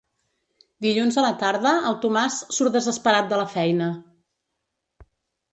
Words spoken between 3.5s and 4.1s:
feina.